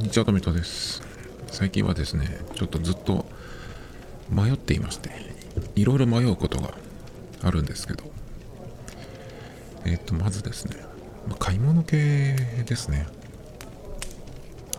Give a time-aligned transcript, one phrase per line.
[0.00, 1.02] にちは、トミトです。
[1.48, 3.26] 最近はですね、ちょっとずっと
[4.30, 5.10] 迷っていまして、
[5.76, 6.72] いろいろ迷うことが
[7.42, 8.04] あるんですけど、
[9.84, 10.76] えっ、と、まずですね、
[11.38, 12.34] 買い物系
[12.66, 13.06] ですね。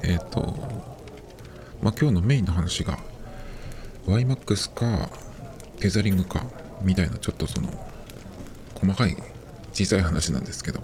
[0.01, 0.41] えっ、と、
[1.83, 2.97] まあ、今日のメインの話が、
[4.07, 5.11] YMAX か、
[5.79, 6.45] テザリングか、
[6.81, 7.69] みたいな、ちょっとその、
[8.73, 9.15] 細かい
[9.71, 10.81] 小さい話なんですけど、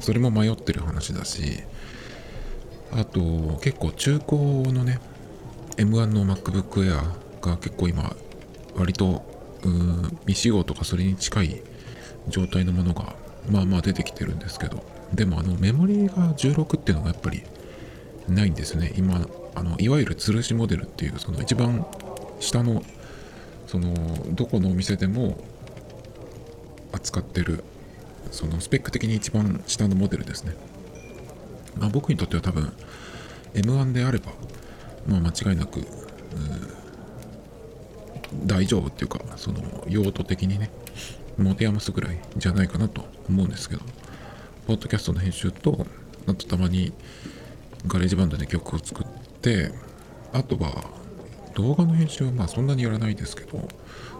[0.00, 1.64] それも迷ってる話だし、
[2.92, 3.20] あと
[3.62, 5.00] 結構中古のね
[5.76, 7.02] M1 の MacBook Air
[7.40, 8.14] が結構今
[8.76, 9.24] 割と
[10.26, 11.62] 未使用とかそれに近い
[12.28, 13.14] 状態のものが
[13.50, 14.82] まあまあ出てきてるんですけど
[15.12, 17.42] でもあのメモリが16っていうのがやっぱり
[18.28, 18.92] ないんですね。
[18.96, 21.86] 今あのいわゆる吊るしモデルっていうその一番
[22.40, 22.82] 下の
[23.66, 23.94] その
[24.32, 25.38] どこのお店でも
[26.92, 27.64] 扱ってる
[28.30, 30.54] そのスペック的に一番下のモデルですね。
[31.78, 32.72] まあ、僕にとっては多分
[33.54, 34.32] M1 であれば、
[35.06, 35.80] まあ、間違いなく
[38.44, 40.70] 大丈夫っていうかその用途的にね
[41.38, 43.82] 持て余すぐらいじゃないかなと思うんですけど
[44.66, 45.86] ポッドキャストの編集と
[46.26, 46.92] あとたまに
[47.86, 49.06] GarageBand で曲を作っ
[49.40, 49.70] て
[50.32, 50.90] あとは
[51.54, 53.68] 動画の編集はまあそんなにやらないですけど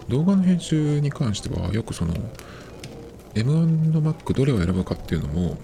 [0.09, 2.15] 動画の編集に関してはよくその
[3.35, 5.59] M1 の Mac どれを選ぶかっていうのも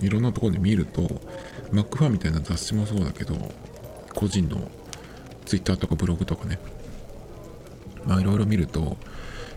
[0.00, 1.20] いろんなところで見ると、
[1.72, 3.36] マックファンみたいな雑誌もそうだけど、
[4.14, 4.70] 個人の
[5.44, 6.58] Twitter とかブログとかね、
[8.04, 8.96] まあいろいろ見ると、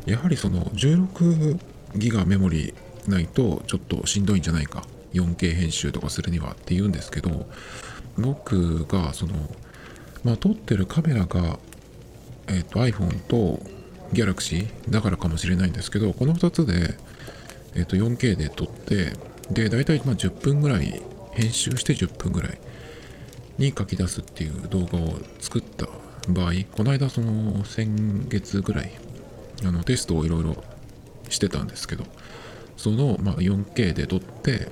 [0.06, 1.60] やはりその16
[1.95, 2.73] ギガメモリ
[3.08, 4.84] ないとちょっとしんどいんじゃないか。
[5.14, 7.48] 4K 編集とかするにはって言うんですけど、
[8.17, 9.34] 僕がその、
[10.23, 11.60] まあ撮ってるカメラが、
[12.48, 13.60] えっ、と iPhone と
[14.14, 16.95] Galaxy だからかもしれないんですけど、この2つで、
[17.76, 19.14] えっ、ー、と 4K で撮って、
[19.52, 21.02] で、大体まあ10分ぐらい、
[21.33, 22.60] 編集して10分ぐらい
[23.58, 25.87] に書き出すっていう動画を作った
[26.27, 28.92] 場合、この間その先月ぐらい、
[29.64, 30.64] あのテストをいろいろ
[31.30, 32.05] してたんですけど、
[32.77, 34.70] そのま 4K で撮って、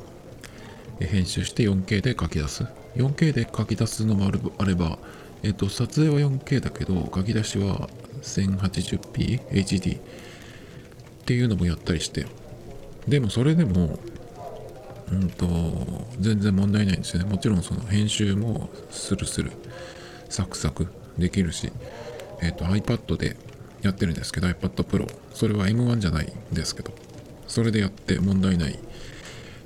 [0.99, 2.65] 編集して 4K で書き出す。
[2.95, 4.97] 4K で書き出すのもあれば、
[5.43, 7.89] えっと、撮影は 4K だけど、書き出しは
[8.23, 10.01] 1080p HD っ
[11.25, 12.25] ていうのもやったりして、
[13.07, 13.99] でもそれでも、
[15.11, 15.47] うんと、
[16.19, 17.29] 全然問題ないんですよね。
[17.29, 19.51] もちろんその編集もスルスル、
[20.29, 20.87] サクサク
[21.17, 21.71] できるし、
[22.41, 23.37] えっ、ー、と iPad で
[23.81, 25.07] やってるんですけど、iPad Pro。
[25.33, 26.91] それは M1 じゃないんですけど、
[27.47, 28.77] それでやって問題ない。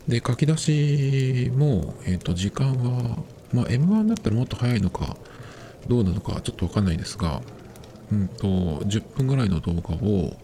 [0.08, 3.18] で、書き出しも、えっ、ー、と、時間は、
[3.54, 5.18] まあ M1 だったらもっと早いのか、
[5.88, 7.42] どうなのかちょっとわかんないですが、
[8.12, 8.48] うんと、
[8.86, 10.38] 10分ぐらいの動画を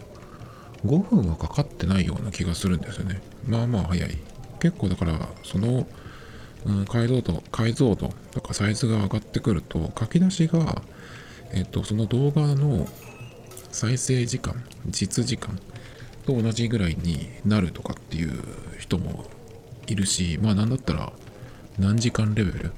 [0.86, 3.22] 5分はかかってないような気がするんですよね。
[3.46, 4.18] まあまあ早い。
[4.60, 5.88] 結構だからその、
[6.66, 10.82] うん、解像度解像度とかサイズが上がってくると書き出しが、
[11.54, 12.88] えっと、その動画の
[13.72, 15.60] 再生時間実時間
[16.26, 18.44] と同じぐらいになるとかっていう
[18.80, 19.26] 人も
[19.88, 21.14] いるしまあなんだったら
[21.80, 22.66] 何時間レベル？
[22.66, 22.72] っ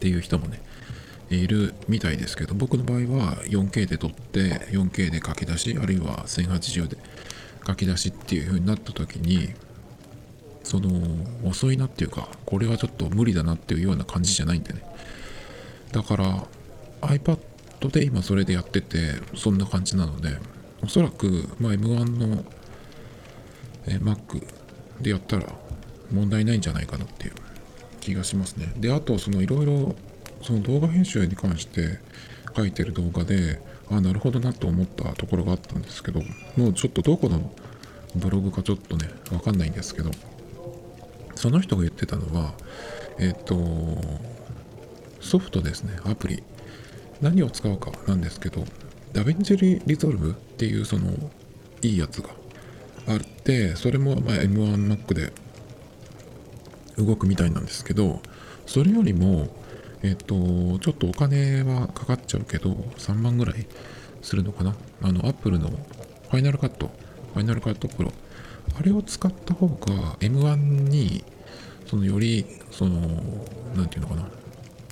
[0.00, 0.60] ていう人もね
[1.30, 6.96] いるみたいですけど僕の場合は 4K で撮って 4K で書き出しあるいは1080で
[7.66, 9.50] 書き出しっていう風になった時に
[10.64, 10.90] その
[11.44, 14.82] 遅いなっていうかこれはちょっと無理だなっていうような感じじゃないんでね。
[15.92, 16.46] だから
[17.02, 17.38] iPad
[17.90, 20.36] で今それでやっててそんな感じなので
[20.82, 22.44] おそらく、ま、M1 の
[23.86, 24.42] え Mac
[25.00, 25.46] でやったら
[26.12, 27.34] 問題ないんじゃないかなっていう
[28.00, 28.72] 気がしますね。
[28.76, 29.94] であとそのいろいろ
[30.42, 31.98] その動画編集に関して
[32.56, 36.20] 書いてる動画であなるほどなと思ったところがあったんですけど
[36.56, 37.52] もうちょっとどこの
[38.16, 40.10] ブログかちょっとねわかんないんですけど
[41.42, 42.54] その人が言ってたのは、
[43.18, 43.56] えっ、と、
[45.20, 46.40] ソフトですね、アプリ。
[47.20, 48.64] 何を使うかなんですけど、
[49.12, 51.10] DaVinci Resolve っていうその
[51.82, 52.28] いいやつが
[53.08, 55.32] あって、それもま M1 Mac で
[56.96, 58.22] 動くみたいなんですけど、
[58.64, 59.48] それよりも、
[60.04, 60.36] えっ、と、
[60.78, 63.66] ちょっとお金はかかっちゃうけど、3万ぐらい
[64.22, 64.76] するのかな。
[65.02, 66.92] あの、Apple の Final Cut、
[67.34, 68.12] ファイナルカットプロ。
[68.78, 71.24] あれを使った方が M1 に
[71.86, 73.00] そのよりその
[73.74, 74.28] 何て言うのかな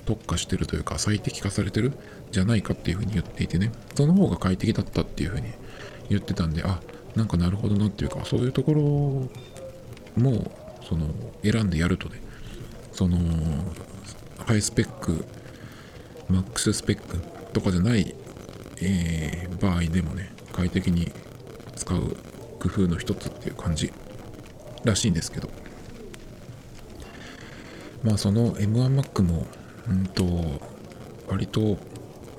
[0.05, 1.93] 特化してるというか最適化されてる？
[2.31, 3.71] じゃないかっていうふうに言っていてね。
[3.95, 5.47] その方が快適だったっていうふうに
[6.09, 6.79] 言ってたんであ
[7.15, 10.51] なんかなるほどなっていうかそういうところも
[10.87, 11.07] その
[11.43, 12.21] 選んでやるとね
[12.91, 13.17] その
[14.45, 15.25] ハイスペック
[16.29, 17.17] マックススペック
[17.53, 18.15] とかじゃない、
[18.81, 21.11] えー、場合でもね快適に
[21.75, 22.17] 使う
[22.61, 23.91] 工夫の一つっていう感じ
[24.83, 25.49] らしいんですけど。
[28.03, 29.45] まあその M1Mac も
[29.87, 30.25] うんと
[31.27, 31.77] 割と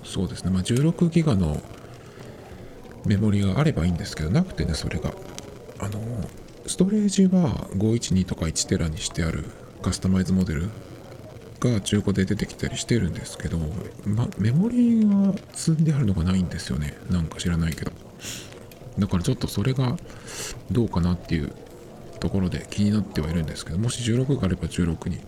[0.05, 0.51] そうですね。
[0.51, 1.63] まあ16ギガの
[3.05, 5.13] メモリがあればいいんですけどなくてねそれが。
[5.79, 6.01] あの
[6.67, 9.45] ストレージは512とか1テラにしてある
[9.83, 10.71] カスタマイズモデル
[11.59, 13.59] が中古で出てきたりしてるんですけど、
[14.05, 16.97] ま、メモリが積んであるのがないんですよね。
[17.11, 17.91] なんか知らないけど。
[18.99, 19.97] だからちょっとそれが
[20.71, 21.53] どうかなっていう
[22.21, 25.19] ところで気になってはいるんですけどもし16があれば16に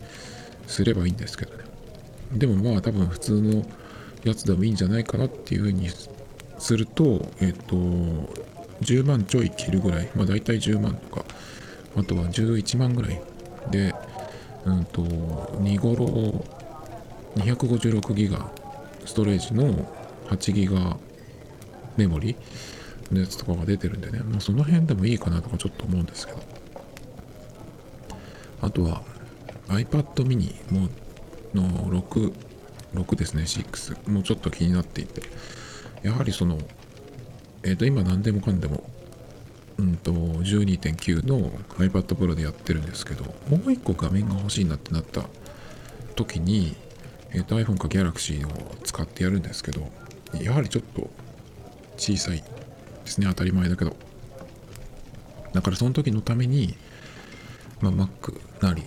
[0.66, 1.64] すればいいんですけどね。
[2.32, 3.64] でもまあ多分普通の
[4.24, 5.88] やつでもいいんじゃないかなっていうふうに
[6.58, 7.76] するとえっ、と
[8.82, 11.24] 10万ちょい切るぐらいまあ大体10万とか
[11.96, 13.20] あとは11万ぐらい
[13.70, 13.94] で
[14.64, 16.44] うんと2頃
[17.36, 18.50] 256ギガ
[19.04, 19.86] ストレージの
[20.28, 20.96] 8ギガ
[21.96, 22.36] メモリ
[23.14, 26.42] のやつとかが出てるんでね、まあ、その辺でもいいかなとかちょっと思うんですけど。
[28.60, 29.02] あとは
[29.68, 30.88] iPad mini も
[31.54, 31.68] の
[32.02, 32.32] 6
[32.94, 35.22] 6ですね6もうちょっと気になっていて。
[36.04, 36.58] やはりその
[37.62, 38.84] えっ、ー、と今何でもかんでも
[39.78, 45.24] うんと12.9の iPad Pro でやってるんですけどもう一個画面が欲しいなってなった
[46.14, 46.76] 時に、
[47.32, 49.90] えー、と iPhone か Galaxy を使ってやるんですけど
[50.40, 51.10] やはりちょっと
[51.96, 52.44] 小さい
[53.04, 53.96] ですね当たり前だけど。
[55.52, 56.76] だからその時のために、
[57.80, 58.82] まあ、Mac なり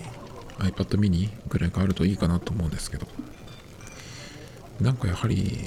[0.60, 3.08] iPad mini ぐらいがあるといいかなと思うんですけど。
[4.82, 5.58] なんかやはり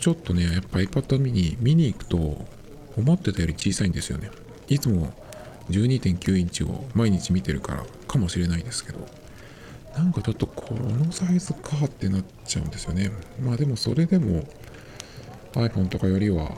[0.00, 2.44] ちょっとねやっぱ iPad mini 見に行くと
[2.96, 4.30] 思ってたより小さいんですよね。
[4.68, 5.12] いつも
[5.70, 9.06] 12.9インチを毎日見てるからかもしれないですけど。
[9.96, 13.12] なんかちょっとこのサイズかってなっちゃうんですよね。
[13.40, 14.44] まあでもそれでも
[15.52, 16.50] iPhone とかよりは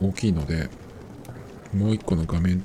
[0.00, 0.68] 大きいので
[1.74, 2.60] もう一個の画面っ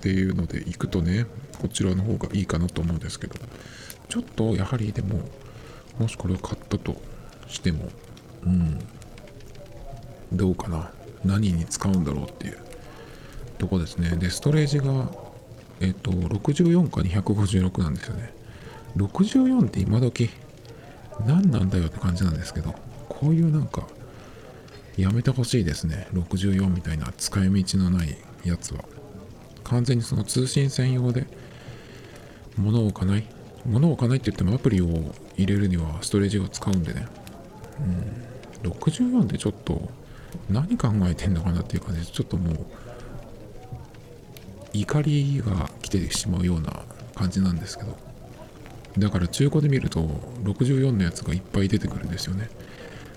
[0.00, 1.26] ていうので行くとね
[1.60, 3.34] こちらの方がいいかなと思うんですけど
[4.08, 5.20] ちょっとやはりでも
[5.98, 6.96] もしこれを買ったと
[7.48, 7.88] しても
[8.44, 8.78] うん
[10.32, 10.90] どうかな。
[11.24, 12.58] 何に使うんだろうっていう。
[13.58, 14.16] とこですね。
[14.16, 15.10] でストレージが
[15.80, 18.34] えっ、と64か256なんですよね。
[18.96, 20.30] 64って今時
[21.26, 22.74] 何なんだよって感じなんですけど
[23.08, 23.86] こういうなんか
[24.96, 26.08] やめてほしいですね。
[26.14, 28.84] 64みたいな使い道のないやつは。
[29.64, 31.26] 完全にその通信専用で
[32.56, 33.26] 物を置かない。
[33.66, 34.86] 物を置かないって言ってもアプリを
[35.36, 37.06] 入れるにはストレージを使うんでね。
[38.64, 38.70] うん。
[38.70, 39.90] 64ってちょっと
[40.48, 42.66] 何考えてんのかなっていう感じでちょっともう
[44.72, 46.82] 怒りが来てしまうような
[47.14, 47.96] 感じなんですけど。
[48.98, 50.00] だから中古で見ると
[50.44, 52.48] 64のやつがいっぱい出てくるんですよね。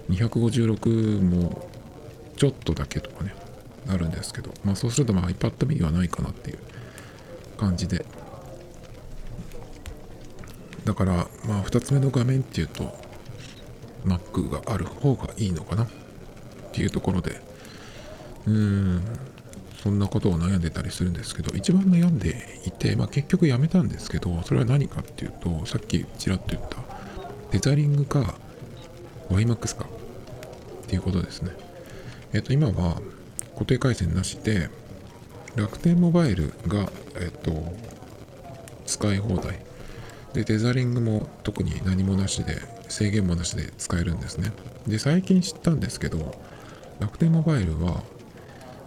[0.09, 1.68] 256も
[2.39, 3.35] ちょっとだけとかね
[3.89, 6.59] あるんですけどまあそうするとまあ iPad mini はないかなっていう
[7.57, 8.05] 感じで。
[10.85, 12.97] だからまあ2つ目の画面っていうと
[14.05, 15.87] Mac がある方がいいのかなっ
[16.71, 17.41] ていうところで。
[18.47, 19.03] うーん
[19.83, 26.77] そんなことを悩んでたりするんですけど一番悩んでいて、まあ、結局やめたんですけどそれは何かっていうとさっきちらっと言った
[27.51, 28.35] テザリングか
[29.29, 31.68] YMAX かっていうことですね。
[32.33, 33.01] えっ、と今は
[33.53, 34.69] 固定回線なしで
[35.55, 37.73] 楽天モバイルがえっ、と
[38.85, 39.59] 使い放題。
[40.33, 44.51] でテザリングも特に何もなしで制限もなしで使えるんですね。
[44.87, 46.39] で最近知ったんですけど
[46.99, 48.03] 楽天モバイルは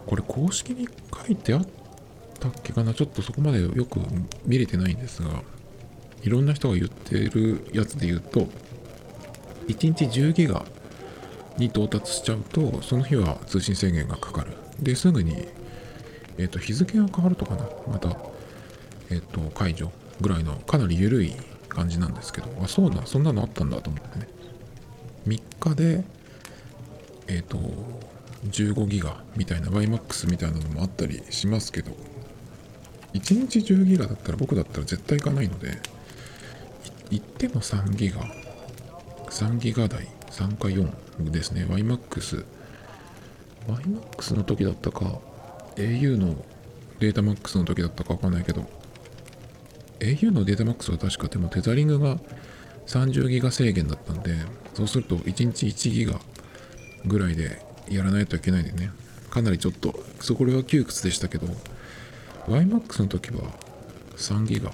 [0.07, 1.67] これ公式に書いてあっ
[2.39, 2.95] たっけかな？
[2.95, 4.01] ちょっとそこまでよく
[4.45, 5.43] 見れてないんですが
[6.23, 8.49] いろんな人が言ってるやつで言うと
[9.69, 10.65] 1日10ギガ
[11.59, 14.53] に到達しちゃうとその日は通信制限がかかる。
[14.81, 15.49] ですぐに、
[16.39, 17.67] えっ、ー、と日付が変わるとかな。
[17.89, 18.17] また、
[19.11, 19.91] えっ、ー、と解除
[20.21, 21.35] ぐらいのかなり緩い
[21.69, 22.49] 感じなんですけど。
[22.63, 24.29] あそうだそんなのあったんだと思ってね。
[25.27, 26.05] 3日で
[27.29, 27.59] えっ、ー、と
[28.49, 31.93] 15ギガみたいな YMAX みたいなのもあったりしますけど。
[33.15, 35.79] 1日10ギガだったら僕だったら絶対行かないので
[37.11, 38.23] 行っても3ギガ。
[39.29, 40.09] 3ギガ台。
[40.33, 41.65] 3か4ですね。
[41.67, 42.45] YMAX
[43.69, 45.19] YMAX の時だったか
[45.77, 46.35] au の
[46.99, 48.65] データ MAX の時だったかわかんないけど
[50.01, 52.19] au のデータ MAX は確かでもテザリングが
[52.87, 54.35] 30ギガ制限だったんで
[54.75, 56.19] そうすると1日1ギガ
[57.05, 58.91] ぐらいでやらないといけないんでね。
[59.31, 61.47] かなりちょっとそこは窮屈でしたけど
[62.49, 63.45] YMAX の時は
[64.17, 64.73] 3ギガ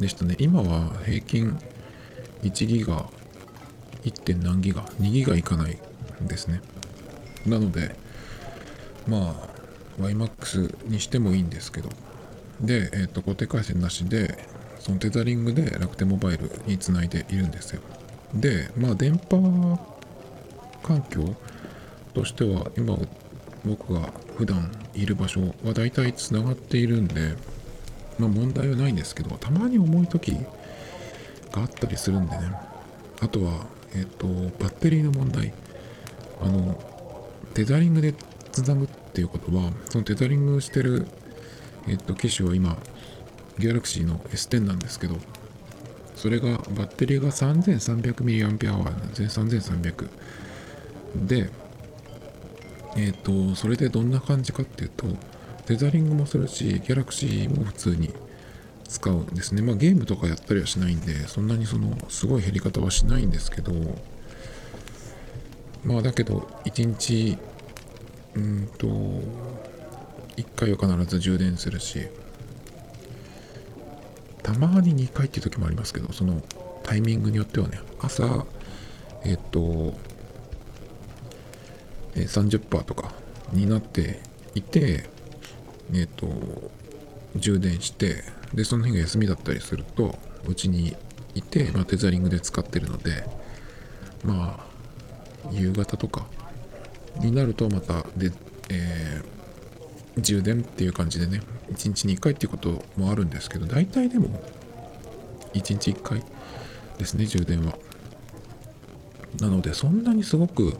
[0.00, 0.36] でしたね。
[0.38, 1.58] 今は平均
[2.42, 3.08] 1ギガ
[4.06, 4.22] 1.
[4.22, 5.78] 点何ギガ2ギガいかない
[6.22, 6.60] ですね。
[7.44, 7.96] なので
[9.06, 9.34] ま
[9.98, 11.90] あ YMAX にしてもいいんですけど。
[12.60, 14.38] で、えー、と固定回線なしで
[14.78, 17.82] そのテザリングで楽天モバイルにつないでいるんですよ。
[18.34, 19.78] でまあ電波
[20.82, 21.34] 環境
[22.14, 22.96] としては今
[23.64, 27.34] 僕が普段いる場所は大体つながっているんで
[28.18, 30.32] まあ問題はないんですけどたまに重い時
[31.52, 32.52] があったりするんでね。
[33.20, 35.52] あとはえっ、とバッテリーの問題。
[36.40, 36.78] あの
[37.54, 38.14] テザリングで
[38.52, 41.06] つなぐっていうことはそのテザリングしてる
[41.88, 42.76] えっ、と機種は今
[43.58, 45.16] ギャラクシーの S10 なんですけど
[46.14, 50.08] それがバッテリーが 3300mAh なんですね3300
[51.26, 51.50] で
[52.96, 55.06] えっ、とそれでどんな感じかっていうと
[55.66, 58.12] テザリングもするしギャラクシーも普通に
[58.88, 59.62] 使うんですね。
[59.62, 63.72] まあゲームとかやったりはしないんでそんなにそのすごい減り方はしないんですけど
[65.84, 67.38] まあだけど1日
[68.34, 68.86] うんと
[70.36, 72.06] 1回は必ず充電するし
[74.42, 76.42] たまに2回っていう時もありますけどその
[76.82, 78.46] タイミングによってはね朝
[79.24, 79.94] えっと
[82.14, 83.12] 30%とか
[83.52, 84.20] になって
[84.54, 85.08] いて
[85.92, 86.28] えっと
[87.36, 88.22] 充電して
[88.56, 90.96] でその日が休みだったりするとうちに
[91.34, 93.24] いて、まあ、テザリングで使ってるので
[94.24, 96.26] まあ夕方とか
[97.20, 98.32] になるとまたで、
[98.70, 104.40] えー、充電っていう感じでね1日に1回っていうこともあるんですけど大体でも
[105.52, 106.22] 1日1回
[106.98, 107.78] ですね充電は。
[109.40, 110.78] なのでそんなにすごく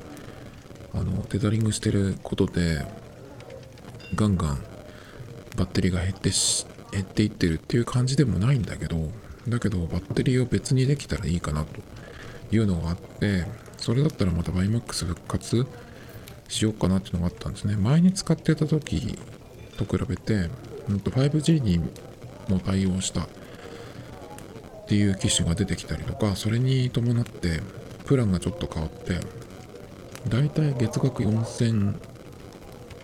[0.94, 2.86] あのテザリングしてることで
[4.14, 4.58] ガンガン
[5.56, 6.66] バッテリーが減ってし
[6.96, 9.10] 減っていってるっていう感じでもないんだけど
[9.48, 11.80] だけどバッテリーを別にできたらいいかなと
[12.54, 13.44] いうのがあって
[13.76, 15.66] それだったらまた YMAX 復活
[16.48, 17.76] しようかなっていうのがあったんですね。
[17.76, 19.18] 前に使ってた時
[19.76, 20.48] と比べて
[20.88, 21.78] 5G に
[22.48, 23.28] も対応したっ
[24.88, 27.60] ていう機種が出てきたりとかそれに伴って
[28.04, 29.18] プランがちょっと変わって
[30.28, 31.94] だいたい月額4200、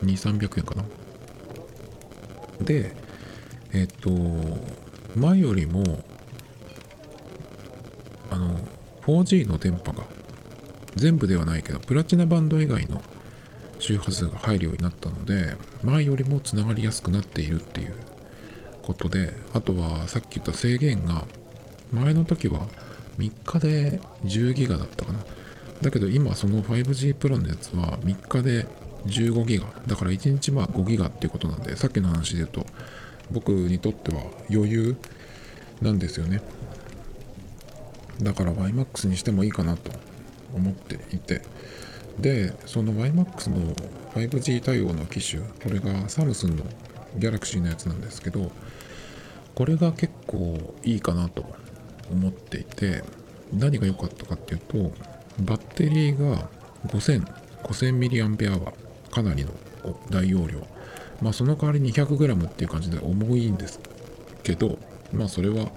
[0.03, 0.85] 300円かな。
[2.65, 2.95] で
[3.75, 4.11] えっと
[5.17, 5.83] 前よりも
[8.31, 8.59] あの
[9.03, 10.05] 4G の電波が
[10.95, 13.03] 全部ではないけどプラチナバンド以外の
[13.79, 17.95] 周波数が入るようになったので前よりもつながりやすくなっているっていう
[18.83, 21.25] ことであとはさっき言った制限が
[21.93, 22.67] 前の時は
[23.19, 25.19] 3日で10ギガだったかな。
[25.83, 28.67] だけど今その 5G プランのやつは3日で
[29.07, 29.67] 15ギガ。
[29.87, 32.62] だから1日まあ5ギガっていうことなんでさっきの話で言うと
[33.33, 34.97] 僕にとっては余裕
[35.81, 36.41] なんですよね。
[38.23, 39.91] だから YMAX にしてもいいかなと
[40.55, 41.43] 思っていて。
[42.19, 43.75] でその YMAX の
[44.15, 46.65] 5G 対応の機種これがサムスンの
[47.19, 48.53] Galaxy のやつなんですけど
[49.55, 51.45] これが結構いいかなと
[52.11, 53.03] 思っていて
[53.53, 54.93] 何が良かったかっていうと
[55.41, 56.49] バッテリーが
[56.87, 57.25] 5000
[57.63, 58.73] 5000mAh
[59.11, 59.53] かなりの
[60.11, 60.67] 大容量。
[61.23, 63.81] まあその代わり 200g っていう感じで重いんです
[64.43, 64.79] けど
[65.13, 65.71] まあそれは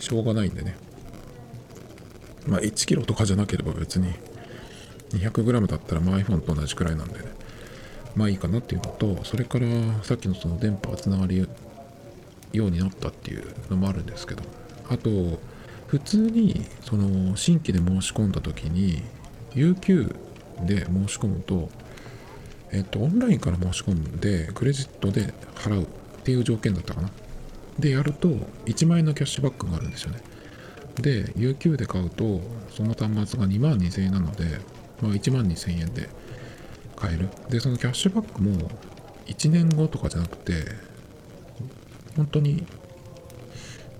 [0.00, 0.76] しょうがないんでね。
[2.46, 4.12] まあ 1kg とかじゃなければ別に
[5.10, 7.24] 200g だったらまあ iPhone と同じくらいなんでね。
[8.16, 9.66] まあいいかなっていうのとそれから
[10.02, 11.48] さっきのその電波がつながる
[12.52, 14.42] ようになったっていうのもあるんですけど
[14.88, 15.10] あと
[15.86, 19.02] 普通にその新規で申し込んだ時に
[19.54, 20.14] UQ
[20.64, 21.68] で申し込むと
[22.72, 25.86] えっとオンラインから申し込んでクレジットで払うっ
[26.24, 27.10] ていう条件だったかな。
[27.78, 28.28] でやると
[28.66, 30.20] 1万円のキャッシュバックがあるんですよね。
[30.96, 34.44] で UQ で買うとその端末が2万2000円なので、
[35.00, 36.08] まあ、1万2000円で
[36.96, 37.28] 買える。
[37.48, 38.70] でそのキャッシュバックも
[39.26, 40.52] 1年後とかじゃなくて
[42.16, 42.66] 本当に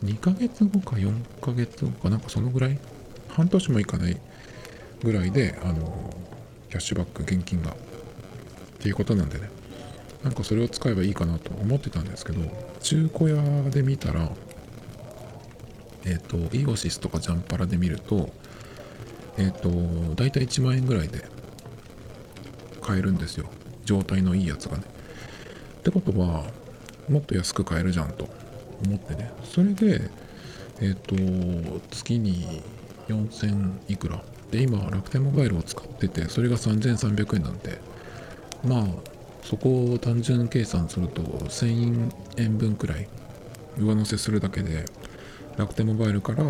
[0.04, 2.78] 2ヶ月後か4ヶ月後かなんかそのぐらい？
[3.28, 4.16] 半年もいかない
[5.04, 6.12] ぐらいであの
[6.70, 7.76] キャッシュバック現金が
[8.78, 9.50] っていうことなんでね。
[10.22, 12.40] なんかそれを使えばいいかなと思ってたんですけど
[12.80, 14.30] 中古屋で見たら
[16.04, 18.30] えっ、ー、とイオシスとかジャンパラで見ると
[19.36, 21.24] えっ、ー、と大体1万円ぐらいで
[22.80, 23.46] 買えるんですよ。
[23.84, 24.82] 状態のいいやつがね。
[25.78, 26.44] ってことは
[27.08, 28.28] もっと安く買えるじゃんと
[28.84, 29.30] 思ってね。
[29.44, 30.10] それで
[30.80, 32.62] えっ、ー、と月に
[33.08, 34.22] 4000いくら。
[34.50, 37.78] で今楽天モバイルを使っててそれが3300円なんで
[38.64, 38.86] まあ
[39.42, 43.08] そこを単純計算すると1000円分くらい
[43.78, 44.84] 上乗せするだけで
[45.56, 46.44] 楽天モバイルから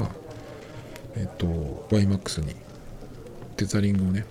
[1.17, 1.47] えっと
[1.91, 2.55] YMAX に
[3.57, 4.25] テザリングをね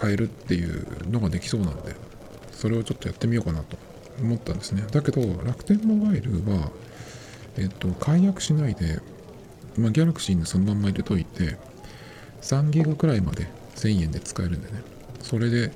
[0.00, 1.94] 変えるっていうのができそうなんで
[2.52, 3.76] それをちょっとやってみようかなと
[4.20, 4.84] 思ったんですね。
[4.90, 6.70] だけど楽天モバイルは
[7.56, 9.00] えっと、解約しないで、
[9.76, 11.56] まあ、ギャラクシーにそのまんま入れといて、
[12.42, 14.82] 3ギガくらいまで1000円で使えるんでね、
[15.20, 15.72] それで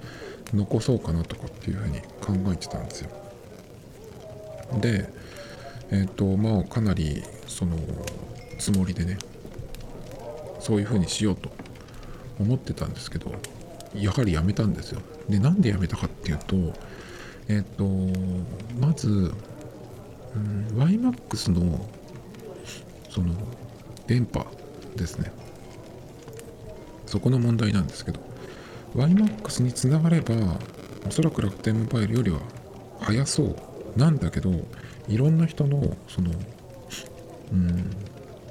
[0.53, 3.11] 残そうかなとかっていうふうに考えてたんですよ。
[4.81, 5.09] で、
[5.91, 7.77] えっと、まあ、かなり、その、
[8.59, 9.19] つもりでね、
[10.61, 11.51] そういうふうにしようと
[12.39, 13.33] 思ってたんですけど、
[13.95, 15.01] やはりやめたんですよ。
[15.29, 16.57] で、なんでやめたかっていうと、
[17.49, 17.85] えっと、
[18.79, 21.89] まず、うん、YMAX の、
[23.11, 23.35] その、
[24.07, 24.47] 電波
[24.97, 25.31] ですね。
[27.07, 28.21] そこの問題なんですけど、
[28.95, 30.35] YMAX につながれば、
[31.07, 32.41] おそらく楽天モバイルよりは
[33.01, 34.51] 速そうなんだけど、
[35.09, 36.31] いろんな人の、その、
[37.53, 37.91] うん、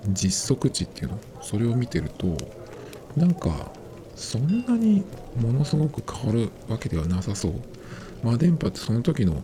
[0.10, 2.38] 実測値っていうの、それを見てると、
[3.16, 3.72] なんか、
[4.16, 5.04] そんなに
[5.36, 7.54] ものすごく変わるわけではなさそう。
[8.24, 9.42] まあ電波ってその時の、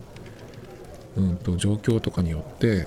[1.16, 2.86] うんと、状況とかによって、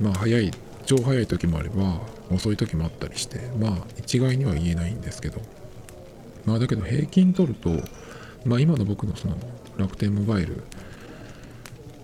[0.00, 0.50] まあ早い、
[0.84, 5.40] 超早い時もあれば遅い時もあったりして、まあ一概には言えないんですけど、
[6.46, 7.70] まあだけど平均取ると、
[8.44, 9.36] まあ今の僕のその
[9.76, 10.62] 楽天モバイル、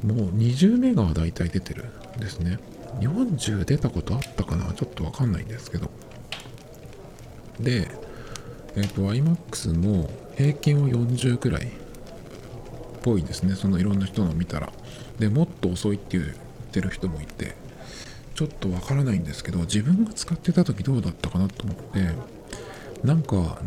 [0.04, 2.58] もう20メガは大体出てるんですね。
[3.00, 4.72] 40出たことあったかな？
[4.74, 5.90] ちょっとわかんないんですけど。
[7.60, 7.88] で、
[8.76, 11.68] えっ、ー、と、iMAX も平均は40くらいっ
[13.02, 13.54] ぽいですね。
[13.54, 14.72] そのいろんな人の見たら。
[15.18, 16.30] で、もっと遅いって言っ
[16.72, 17.54] てる人もいて、
[18.34, 23.60] ちょっとわからないんですけど、自分が使ってた時どうだったかなと思って、なんか、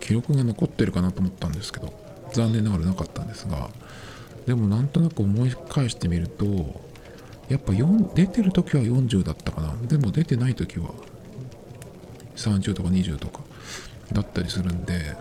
[0.00, 1.92] 記録が残ってるかなと思ったんですけど、
[2.32, 3.70] 残念ながらなかったんですが、
[4.46, 6.46] でもなんとなく思い返してみると、
[7.48, 9.74] やっぱ4出てる時は40だったかな。
[9.86, 10.90] でも出てない時は
[12.36, 13.40] 30とか20とか
[14.12, 15.16] だったりするんで、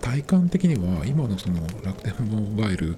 [0.00, 2.96] 体感的には今のその楽天モバイル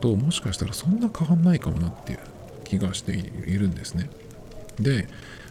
[0.00, 2.18] ともしかしたらそんな変わんないかもなっていう
[2.64, 3.22] 気がしてい
[3.58, 4.08] るんですね。
[4.78, 5.08] で、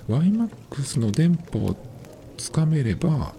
[0.07, 1.77] YMAX の電波を
[2.37, 3.33] つかめれば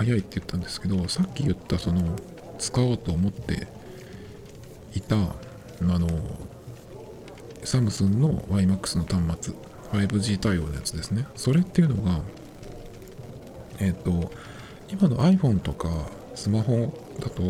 [0.00, 2.16] 早いって言ったんですけど、さっき言ったその
[2.58, 3.68] 使おうと思って
[4.94, 5.28] いた、あ
[5.82, 6.08] の、
[7.64, 9.54] サムスンの YMAX の端末、
[9.92, 11.26] 5G 対応のやつですね。
[11.36, 12.22] それっていうのが、
[13.78, 14.32] えっ、ー、と、
[14.90, 15.90] 今の iPhone とか
[16.34, 17.42] スマホだと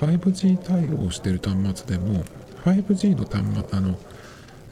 [0.00, 2.24] 5G 対応してる端末でも
[2.64, 3.96] 5G の端末あの、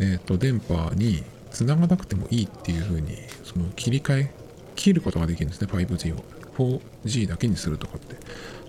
[0.00, 4.34] えーと、電波につながなくてもいいっていう風にその切り替え
[4.76, 6.22] 切ることができるんですね 5G を
[6.58, 8.16] 4G だけにするとかって。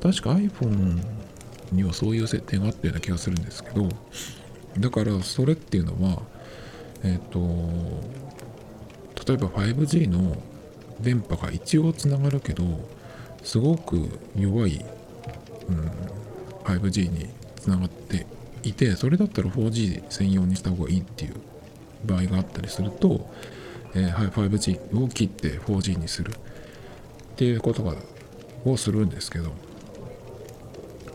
[0.01, 1.01] 確か iPhone
[1.71, 3.89] にはそういう設定があったような気がするんですけど。
[4.77, 6.21] だからそれっていうのは
[7.03, 7.39] えっ、ー、と
[9.27, 10.37] 例えば 5G の
[10.99, 12.63] 電波が一応つながるけど
[13.43, 14.85] すごく弱い、
[15.69, 15.91] うん、
[16.63, 18.25] 5G につながって
[18.63, 21.35] いてそれだったら 4G 専用にした方がいいっていう
[22.05, 23.29] 場合があったりすると、
[23.95, 26.33] えー、5G を切って 4G にする。
[27.39, 27.95] っていうことが
[28.65, 29.53] をするんですけど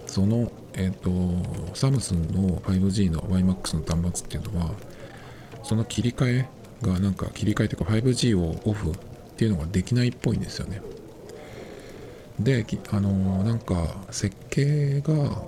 [0.07, 4.71] そのえっ、ー、とサムスンの 5G の YMAX の端末っていうのは
[5.65, 6.49] その切り替え
[6.81, 8.95] がなんか切り替えというか 5G をオフっ
[9.37, 10.81] ていうのができないっぽいんですよね。
[12.41, 15.43] であのなんか設計が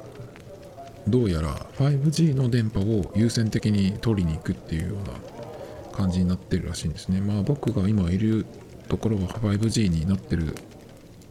[1.08, 7.22] どうやら 5G の電波を優先的に取りに行くっていうような感じになってるらしいんですね。
[7.22, 8.44] まあ僕が今いる
[8.88, 10.54] ところは 5G になってる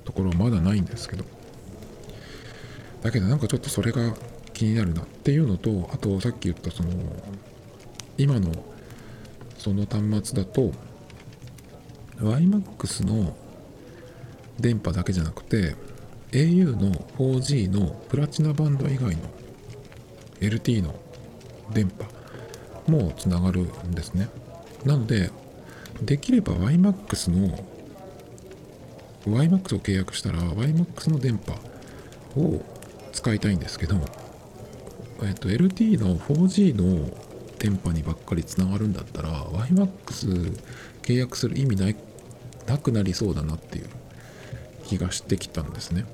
[0.05, 1.25] ところはまだないんですけど。
[3.01, 4.15] だけどなんかちょっとそれが
[4.53, 6.89] 気になるなっていうのとあとさっき言ったその
[8.17, 8.51] 今の
[9.59, 10.71] その端末だと
[12.17, 13.35] YMAX の
[14.59, 15.75] 電波だけじゃなくて
[16.31, 19.29] au の 4G のプラチナバンド以外の
[20.39, 20.95] LT の
[21.73, 22.05] 電波
[22.91, 24.29] もつながるんですね。
[24.83, 25.29] なので
[26.01, 27.74] できれば YMAX の
[29.25, 31.53] YMAX を契約したら YMAX の電波
[32.39, 32.63] を
[33.11, 33.95] 使いたいんですけど、
[35.23, 37.09] えっと、LT の 4G の
[37.59, 40.59] 電波にばっかりつながるんだったら YMAX
[41.01, 41.95] 契約する意味ない
[42.67, 43.89] なくなりそうだなっていう
[44.85, 46.05] 気がしてきたんですね。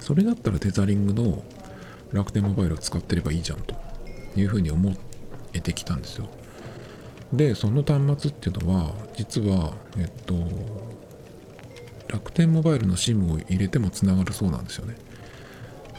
[0.00, 1.42] それだったらテザリングの
[2.12, 3.74] 楽天モバイルを使ってればいいじゃんと
[4.36, 4.94] いうふうに思
[5.52, 6.28] えてきたんですよ。
[7.32, 10.34] で、その端末っていうのは、実は、えっと、
[12.08, 14.96] 楽天モバイルの SIM を入れてもつながるそうなんですよね。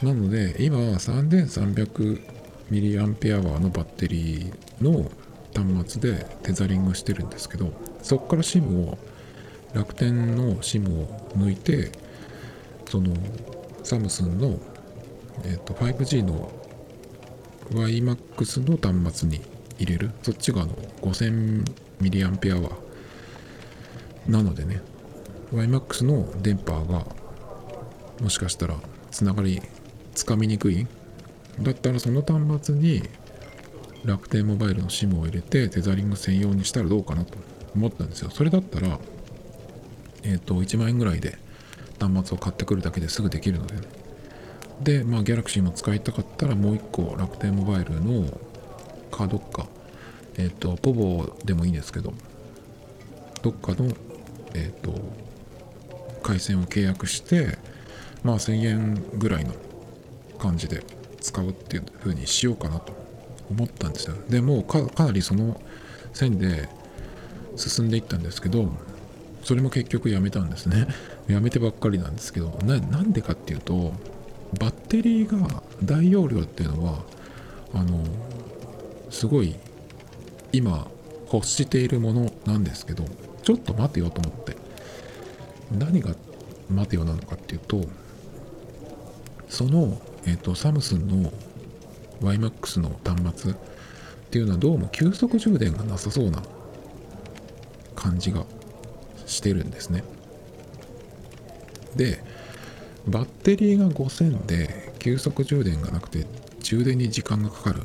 [0.02, 5.10] なので、今、3300mAh のバッテリーの
[5.54, 8.98] 端末でテザリングしてるんですけど、そこから SIM を
[9.74, 11.92] 楽天の SIM を抜いて
[12.88, 13.14] その
[13.82, 14.58] サムスンの、
[15.44, 16.50] えーと、5G の
[17.70, 19.40] YMAX の端末に
[19.78, 22.70] 入れるそっちがあの 5000mAh
[24.28, 24.82] なのでね
[25.52, 27.04] YMAX の電波が
[28.20, 28.76] もしかしたら
[29.10, 29.60] つながり
[30.14, 30.86] つかみにくい
[31.60, 33.02] だったらその端末に
[34.04, 37.36] 楽天モバイルの SIM を入れてテザリング専用にしたらどうかなと
[37.74, 38.30] 思ったんですよ。
[38.30, 38.98] それだったら
[40.22, 41.38] えっ、ー、と1万円ぐらいで
[41.98, 43.74] 端末を買ってくるだけですぐできるので。
[43.76, 44.00] ね
[44.82, 48.26] でまあギャラクシーも使いたかったらもう1個楽天モバイルの
[49.10, 49.66] カードか。
[50.38, 52.14] えっ、ー、とポボでもいいんですけど。
[53.42, 53.86] どっかの
[54.54, 54.94] えっ、ー、と
[56.30, 57.58] 回線を契約して
[58.22, 59.52] まあ1000円ぐらいの
[60.38, 60.84] 感じで
[61.20, 62.94] 使うっていう風にしようかなと
[63.50, 64.14] 思ったんですよ。
[64.28, 65.60] でもかなりその
[66.12, 66.68] 線で
[67.56, 68.70] 進んでいったんですけど
[69.42, 70.86] それも結局やめたんですね。
[71.26, 73.92] やめてばっかりなんですけどなんでかっていうと
[74.58, 77.04] バッテリーが大容量っていうのは
[77.74, 78.04] あの
[79.10, 79.56] すごい
[80.52, 80.88] 今
[81.32, 83.04] 欲しているものなんですけど
[83.42, 84.69] ちょっと待てよと思って。
[85.70, 86.14] 何が
[86.68, 87.84] 待てよなのかっていうと
[89.48, 91.32] その、えーと、サムスンの
[92.20, 93.54] YMAX の端末っ
[94.30, 96.42] ていうのはどうも急速充電がなさそうな
[97.96, 98.44] 感じが
[99.26, 100.04] してるんですね。
[101.96, 102.22] で
[103.06, 106.26] バッテリーが5000で急速充電がなくて
[106.60, 107.82] 充電に時間がかかる。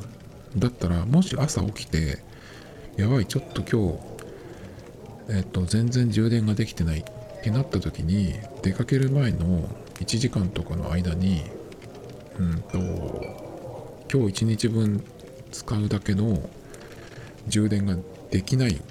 [0.57, 2.19] だったらもし朝起きて
[2.95, 7.03] やばいちょっと今日えっと全然充電ができてない
[7.45, 11.43] ってなった時に出かける前の1時間とかの間に
[12.39, 12.79] うんと
[14.11, 15.03] 今日1日分
[15.51, 16.49] 使うだけの
[17.47, 17.97] 充電が
[18.31, 18.81] できない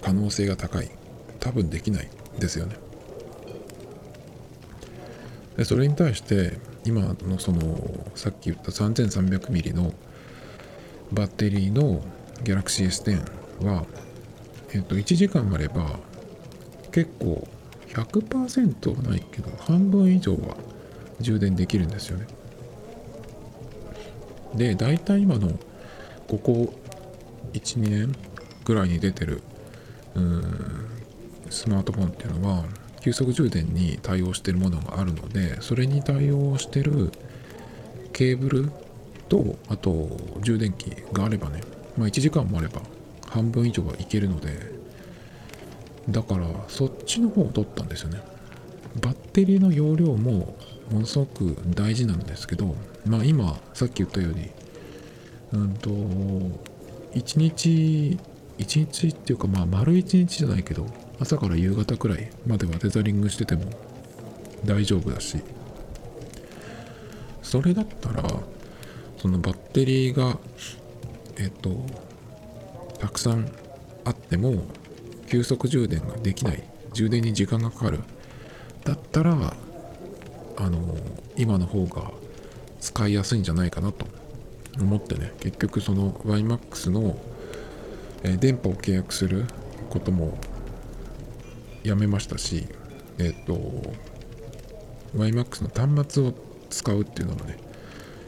[0.00, 0.90] 可能性が高い。
[1.40, 2.76] 多分できないですよね。
[5.56, 9.92] でそれに対して今のそのさっき言った 3300mAh の
[11.10, 12.02] バッテリーの
[12.44, 13.84] Galaxy S10 は、
[14.72, 15.98] えっと、1時間あれば
[16.92, 17.48] 結構
[17.88, 20.56] 100%はないけど半分以上は
[21.20, 22.26] 充電できるんですよね。
[24.54, 25.58] で大体今の
[26.28, 26.74] ここ
[27.52, 28.14] 12年
[28.64, 29.42] ぐらいに出てる
[30.14, 30.42] うん
[31.50, 32.64] スマートフォンっていうのは
[33.00, 37.10] 急速充電に対応してるものがあるのでそれに対応してる
[38.12, 38.72] ケーブル
[39.28, 41.62] とあと充電器があればね、
[41.96, 42.80] まあ、1時間もあれば
[43.28, 44.71] 半分以上はいけるので
[46.08, 48.20] だからそっちの方を取ったんですよね。
[49.00, 50.56] バッテリーの容量も
[50.90, 54.50] ものすごく大事なんですけどまあ今さっき言ったように
[55.52, 55.90] うんと
[57.14, 58.18] 1日
[58.58, 60.86] 1日っていうかまあ丸1日じゃないけど
[61.20, 63.64] 朝から夕方くらいまではテザリングしてても
[64.64, 65.38] 大丈夫だし
[67.42, 68.24] それだったら
[69.18, 70.38] そのバッテリーが
[71.38, 71.84] えっと
[72.98, 73.50] たくさん
[74.04, 74.64] あっても
[75.32, 76.62] 急速充電ができない。
[76.92, 78.00] 充電に時間がかかる。
[78.84, 79.54] だったら
[80.58, 80.94] あの
[81.38, 82.10] 今の方が
[82.80, 84.04] 使いやすいんじゃないかなと
[84.78, 85.32] 思ってね。
[85.40, 87.18] 結局その YMAX の、
[88.24, 89.46] え電波を契約する
[89.88, 90.36] ことも
[91.82, 92.66] やめましたし
[93.18, 93.54] えっ、と
[95.16, 96.34] YMAX の端末を
[96.68, 97.56] 使うっていうのもね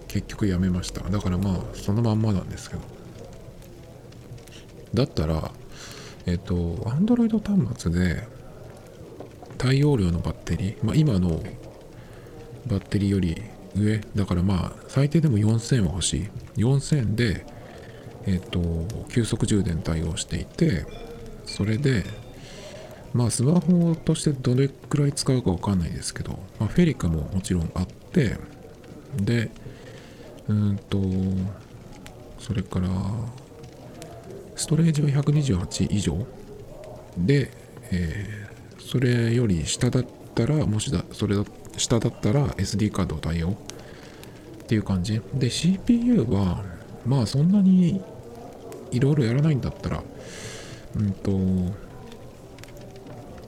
[0.08, 1.02] 結局やめました。
[1.10, 2.82] だからまあそのまんまなんですけど。
[4.94, 5.52] だったら
[6.26, 8.26] えっ、と Android 端末で
[9.58, 11.42] 大容量のバッテリー、まあ、今の
[12.66, 13.40] バッテリーより
[13.76, 16.28] 上だからまあ最低でも4000は欲しい。
[16.56, 17.46] 4000で
[18.26, 18.60] えっ、と
[19.10, 20.86] 急速充電対応していて
[21.44, 22.04] それで
[23.12, 28.36] まあスマホとしてどれくらい使うかわかんないですけど、まあ、フェリカももちろんあって
[29.16, 29.50] で
[30.48, 30.98] うんと
[32.38, 32.88] それから
[34.56, 36.26] ストレージは128以上。
[37.16, 37.50] で、
[37.90, 41.44] えー、それより下だったらもしだそれだ
[41.76, 43.50] 下だったら SD カード対応。
[43.50, 45.20] っていう感じ。
[45.34, 46.64] で CPU は
[47.04, 48.02] まあそんなに
[48.90, 50.02] いろいろやらないんだったら
[50.96, 51.30] うんと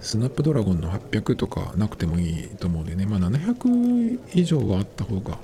[0.02, 3.06] スナップドラゴンの800とかなくてもいいと思うんでね。
[3.06, 5.38] まあ700以上はあった方が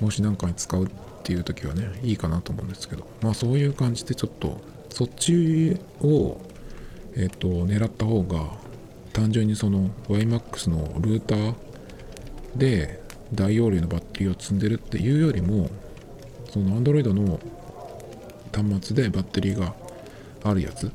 [0.00, 0.88] もし何かに使う
[1.26, 3.04] っていう時はねいいかなと思うんですけど。
[3.20, 4.60] まあそういう感じでちょっと
[4.90, 6.40] そっちを
[7.16, 8.44] えっ、と狙った方が
[9.12, 11.54] 単純にその YMAX のルーター
[12.56, 13.02] で
[13.34, 15.68] 大容量のバッテリーを積んでるっていうよりも
[16.50, 17.40] その Android の
[18.52, 19.74] 端末でバッテリーが
[20.44, 20.90] あるやつっ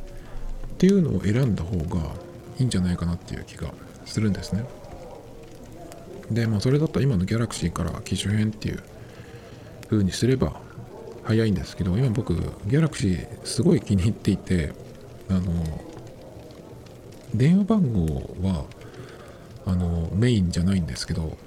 [0.77, 2.13] ていうのを選んだ方が
[2.57, 3.73] いいんじゃないかなっていう気が
[4.05, 4.63] するんですね。
[6.29, 8.81] でまあそれだったら今の Galaxy から機種変っていう
[9.91, 10.53] 風にすれば
[11.23, 14.71] 早いんですけど今僕ギャラクシーすごい気に入っていて
[15.29, 15.41] あの
[17.35, 18.05] 電話番号
[18.41, 18.65] は
[19.65, 21.37] あのメインじゃないんですけど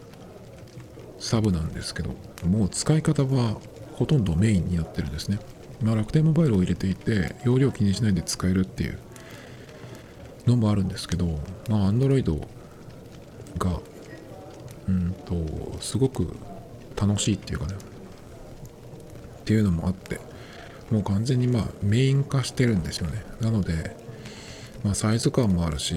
[1.19, 2.11] サブなんですけど
[2.47, 3.57] もう使い方は
[3.95, 5.39] ほとんどメインになってるんですね、
[5.83, 8.99] まあ、楽天モバイルを入れていて容量気にしないで使えるっていう
[10.47, 11.27] のもあるんですけど
[11.69, 12.47] まあ Android
[13.59, 13.81] が
[14.87, 16.37] うんとすごく
[16.95, 17.94] 楽しいっていうかね。
[19.45, 20.21] っていうのもあって
[20.91, 23.23] もう完全にまあメイン化してるんですよね。
[23.41, 23.95] なので、
[24.83, 25.97] まあ、サイズ感もあるし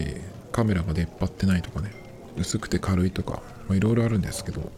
[0.51, 1.91] カメラが出っ張ってないとかね
[2.37, 4.71] 薄くて軽いとかいろいろあるんですけど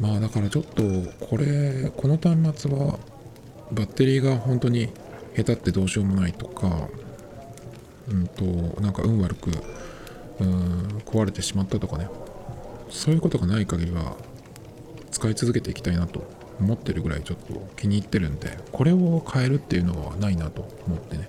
[0.00, 0.82] まあだからちょっと
[1.24, 2.98] これこの端末は
[3.72, 4.88] バッテリーが本当に
[5.36, 6.88] 下手ってどうしようもないとか
[8.08, 8.44] うんと
[8.80, 9.50] なんか運悪く
[10.40, 12.08] うん壊れてしまったとかね。
[12.90, 14.16] そういうことがない限りは
[15.10, 16.24] 使い続けていきたいなと
[16.60, 21.28] 思ってるぐらいちょっと気に入ってるんでこれを変えるっていうのはないなと思ってね。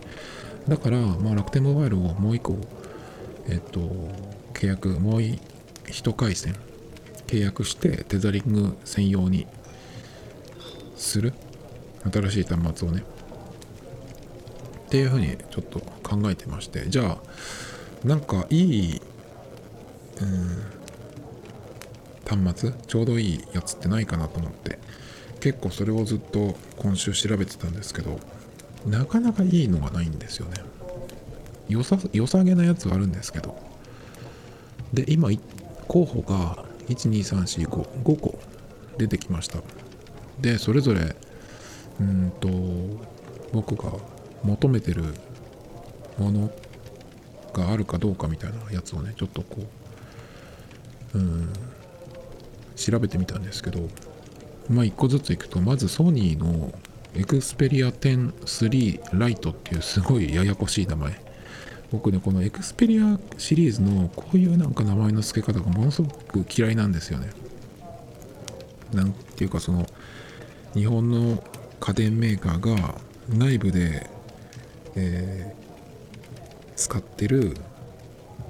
[0.67, 2.57] だから、まあ、楽天モバイルをもう一個
[3.47, 3.79] えっと
[4.53, 6.55] 契約もう一回線
[7.27, 9.47] 契約してテザリング専用に
[10.95, 11.33] する。
[12.11, 13.03] 新しい端末をね。
[14.87, 16.89] っていうふうにちょっと考えてまして。
[16.89, 17.17] じゃあ
[18.03, 19.01] なんかいい、
[20.21, 20.63] うん、
[22.43, 24.79] 端末ちょうどいいやつってないかなと思って。
[25.39, 28.19] 結構それをずっと今週調べてたんですけど
[28.85, 30.55] なかなかいいのがないんですよね。
[31.67, 33.57] 良さ良さげなやつはあるんですけど。
[34.93, 35.29] で今
[35.87, 38.39] 候補が12345個
[38.97, 39.59] 出てきました。
[40.39, 41.15] でそれぞれ
[41.99, 42.49] うんと
[43.51, 43.91] 僕が
[44.43, 45.03] 求めてる
[46.17, 46.51] もの
[47.53, 49.63] があるかどうかみたいなやつをねちょっとこ
[51.13, 51.49] ううん
[52.75, 53.81] 調べてみたんですけど
[54.69, 56.71] まあ1個ずついくとまずソニーの
[57.15, 61.29] Xperia 10 III Lite っていうすごいややこしい名前。
[61.91, 67.29] 僕ねこの Xperia シリーズのこういうなんか名前の付け方がものすごく嫌いなんですよね。
[68.93, 69.87] なんていうかその
[70.75, 71.43] 日本の
[71.79, 72.95] 家電メーカーが
[73.27, 74.07] 内部で、
[74.95, 77.55] えー、使ってる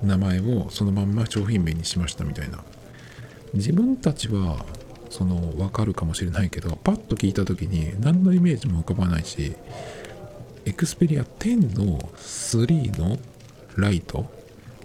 [0.03, 2.63] 名前をそのまんま商品名にしましたみたいな。
[3.53, 4.65] 自分たちは
[5.09, 9.55] その分かるかもしれないけどパッと聞いた時に何のイメージも浮かばないし
[10.65, 13.17] エクスペリア10の3の
[13.75, 14.29] ライト？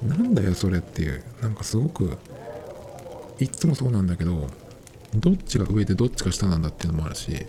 [0.02, 2.18] なんだよそれっていうなんかすごく
[3.38, 4.48] いつもそうなんだけど
[5.14, 7.46] どっちが上でどっちが下なんだっていうのもあるし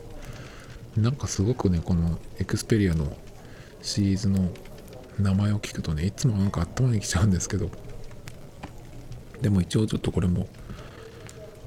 [0.97, 3.15] なんかすごくねこのエクスペリアの
[3.81, 4.49] シリーズの
[5.19, 7.69] 名前を聞くとねいつもなんか頭にきちゃうんですけど
[9.41, 10.47] でも一応ちょっとこれも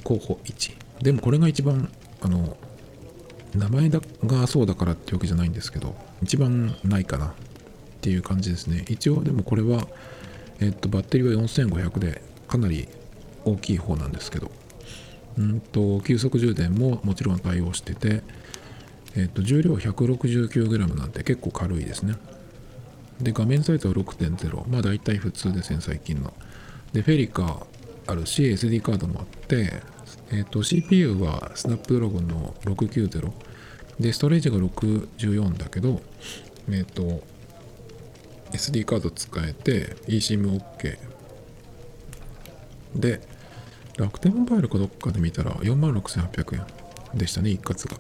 [0.05, 2.57] 候補1でもこれが一番あの
[3.55, 7.31] 名前だがそうだからってわけじゃないんですけど一番ないかなっ
[8.01, 8.85] ていう感じですね。
[8.89, 9.87] 一応でもこれは
[10.61, 12.89] えっとバッテリーは4500でかなり
[13.45, 14.51] 大きい方なんですけど。
[15.39, 18.23] うんと急速充電ももちろん対応してて
[19.17, 22.17] えっと重量 169g なんて結構軽いですね。
[23.21, 26.35] で画面サイズは6.0まあ大体普通ですね最近の。
[26.93, 27.67] でフェリカ
[28.07, 29.81] あるし SD カードもあって
[30.31, 33.33] えっ、ー、と、CPU はスナップドラゴンの690
[33.99, 36.03] で、ストレージが64だけど、
[36.69, 37.23] えっ、ー、と、
[38.53, 40.99] SD カード使えて eSIMOK
[42.95, 43.21] で、
[43.97, 46.55] 楽天モバイルかどっかで見たら46,800
[47.15, 47.99] 円でしたね、一括が。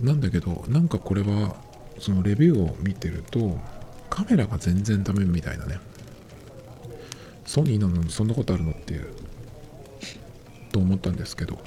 [0.00, 1.56] なんだけど、なんかこれは、
[1.98, 3.58] そのレビューを見てると、
[4.10, 5.78] カメラが全然ダメみたいなね。
[7.46, 9.08] ソニーなのにそんなことあるのっていう
[10.76, 11.58] と思ったんですけど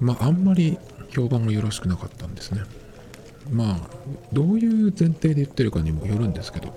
[0.00, 0.78] まああんまり
[1.10, 2.62] 評判がよろしくなかったんですね。
[3.52, 3.76] まあ
[4.32, 6.74] どういう前提で言ってるかにもよるんですけど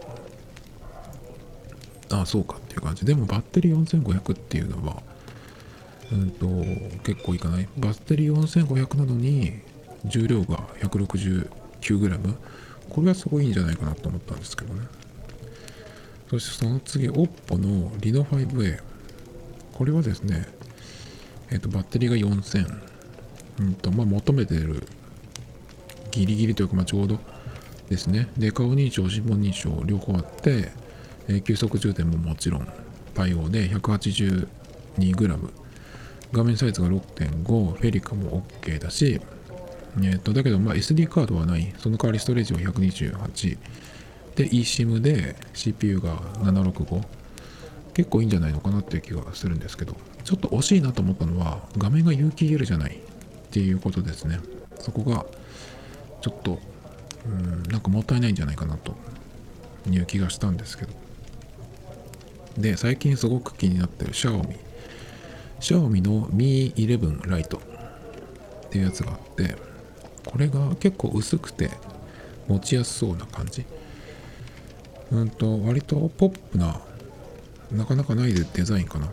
[2.12, 3.06] ああそうかっていう感じ。
[3.06, 5.02] でもバッテリー4500っていうのは
[6.12, 6.46] うんと
[7.04, 7.70] 結構いかない？
[7.78, 9.62] バッテリー4500なのに
[10.04, 12.36] 重量が 169g
[12.90, 14.82] これはすごいいいんじゃないかなと思ったんですけどね。
[16.30, 18.82] そしてその次 OPPO の Reno5A
[19.74, 20.46] これはですね
[21.52, 22.88] えっ、と、バッテリーが4000。
[23.60, 24.88] うんと、まあ、求めてる
[26.12, 27.20] ギリギリというか、まあ、ちょうど
[27.90, 28.28] ですね。
[28.38, 30.72] で、顔認証、指紋認証、両方あって、
[31.28, 32.68] えー、急速充電ももちろん
[33.14, 35.50] 対応で 182g。
[36.34, 39.22] 画面サイズが6.5、フェリカも OK だし、
[39.98, 41.74] えー、とだけど、まあ、SD カードはない。
[41.78, 43.58] その代わりストレージは128。
[44.36, 47.02] で、eSIM で CPU が765。
[47.98, 53.02] 結構いいんじゃないのかなっていう気がするんですけど、ちょっと惜しいなと思ったのは、画面が有機 EL じゃない。
[53.48, 54.40] っていうことですね。
[54.80, 55.26] そこが
[56.22, 56.60] ちょっと
[57.26, 58.96] うんなんかもったいないんじゃないかなと
[59.90, 60.94] いう気がしたんですけど。
[62.58, 64.56] で最近すごく気になってるシャオミ
[65.60, 69.56] シャオミの Mi 11ライトっていうやつがあって
[70.26, 71.70] これが結構薄くて
[72.48, 73.66] 持ちやすそうな感じ。
[75.12, 76.82] うんと割とポップな
[77.72, 79.10] なかなかないデザインかなっ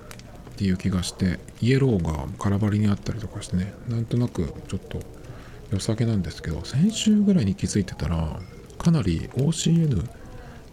[0.56, 5.00] ていう気がしてイエローが空張りにあったりとかしてねなんとなくちょっと
[5.72, 8.38] 良さげなんですけど先週ぐらいに気づいてたら
[8.78, 10.08] かなり OCN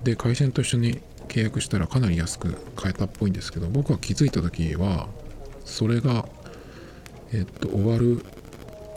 [0.03, 5.07] で回線と一緒に契約したらかなり安く買えたっぽいんですけど僕が気づいた時は
[5.65, 6.27] それが
[7.33, 8.23] えっと終わる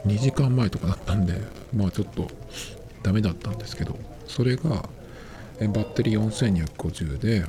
[0.07, 1.41] 2時間前とかだったんで
[1.75, 2.29] まあちょっと
[3.03, 4.89] ダメだったんですけどそれが
[5.61, 7.45] バッテリー4250で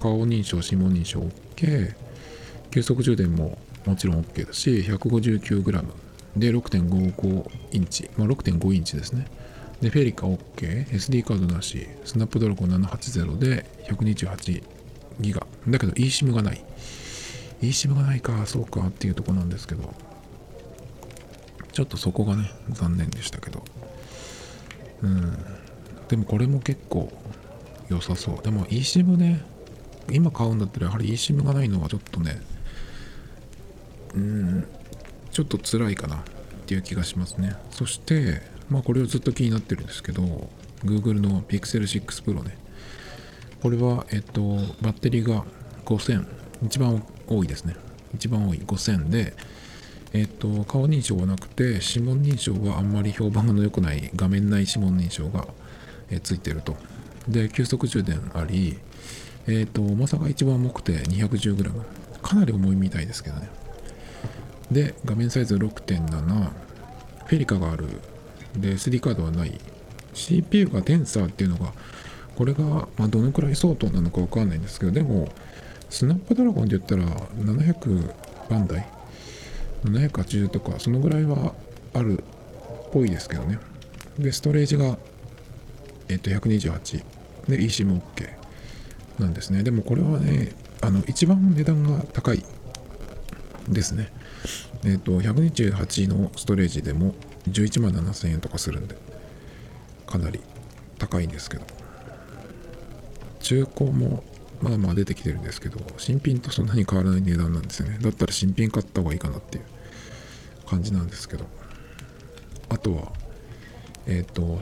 [0.00, 1.20] 顔認証指紋認証
[1.56, 1.94] OK
[2.70, 5.84] 急速充電ももちろん OK だし 159g
[6.36, 9.26] で6.55インチ、まあ、6.5インチですね。
[9.80, 11.88] でフェリカ OK SD カードなし。
[12.04, 14.62] スナップドラゴン780で128
[15.20, 15.46] ギガ。
[15.68, 16.62] だけど eSIM がない。
[17.62, 18.46] eSIM がないか。
[18.46, 19.92] そうかっていうとこなんですけど。
[21.72, 23.64] ちょっとそこがね残念でしたけど。
[25.02, 25.38] うん。
[26.08, 27.10] でもこれも結構
[27.88, 28.42] 良さそう。
[28.42, 29.42] でも eSIM ね
[30.12, 32.40] 今買うんだったらやはり eSIM がないのはちょっとね
[34.14, 34.66] うん
[35.30, 36.20] ちょっと辛いかなっ
[36.66, 37.54] ていう気がしますね。
[37.70, 40.50] そしてまあこれをずっと気になってるんですけど
[40.84, 42.56] Google の Pixel 6 Pro ね。
[43.62, 44.42] これはえっと
[44.80, 45.44] バッテリーが
[45.84, 46.26] 5000
[46.64, 47.76] 一番多いですね。
[48.14, 48.58] 一番多い。
[48.58, 49.34] 5000で
[50.12, 54.10] えっと顔認証はなくて指紋認証はあんまり評判が良くない。
[54.16, 55.46] 画面内指紋認証が、
[56.10, 56.76] えついてると。
[57.28, 58.78] で急速充電あり
[59.46, 61.72] えっ、と重さが一番重くて 210g
[62.22, 63.48] かなり重いみたいですけどね。
[64.70, 66.50] で画面サイズ6.7
[67.26, 67.86] フェリカがある。
[68.56, 69.58] で SD カードはない。
[70.12, 71.72] CPU がテンサーっていうのが
[72.36, 72.64] これが、
[72.96, 75.28] まあ、どのくらい相当なのかわかんないんですけどでも
[75.88, 78.14] スナップドラゴンで言ったら700
[78.48, 78.86] 番台。
[79.84, 81.54] 780とかそのぐらいは
[81.94, 82.22] あるっ
[82.92, 83.58] ぽいですけどね。
[84.18, 84.98] でストレージが
[86.08, 87.04] えっと128
[87.48, 88.39] で eSIM OK
[89.20, 89.62] なんですね。
[89.62, 92.44] でもこれはねあの一番値段が高い
[93.68, 94.10] ですね。
[94.84, 97.14] えっと128のストレージでも
[97.48, 98.96] 11万7000円とかするんで
[100.06, 100.40] かなり
[100.98, 101.64] 高いんですけど。
[103.40, 104.22] 中古も
[104.60, 107.98] まあまあ出てきてるんですけど新品とそんなに変わらない値段なんですよね。
[108.00, 109.64] だったら新品買った方がいいかなっていう
[110.66, 111.46] 感じなんですけど。
[112.68, 113.12] あとは
[114.06, 114.60] えっ、ー、と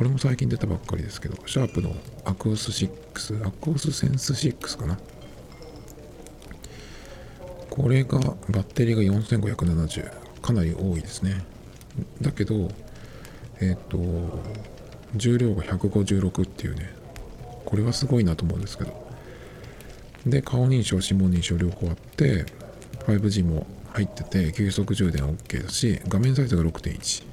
[0.00, 4.98] これも最近出たばっかりですけどシャープのアクオス6アクオスセンス6かな。
[7.68, 11.44] これがバッテリーが4570かなり多いですね。
[12.22, 12.70] だけど
[13.60, 13.98] えっ、ー、と
[15.16, 16.94] 重量が156っていうね。
[17.66, 19.06] これはすごいなと思うんですけど。
[20.24, 22.46] で顔認証指紋認証両方あって
[23.06, 27.28] 5G も入ってて急速充電 OK だし画面サイズが6.1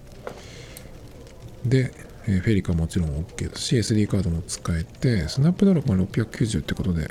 [1.65, 1.91] で、
[2.27, 7.09] えー、フェリカもちろん OK だし SD カードも使えてスナップドラゴン690ってことで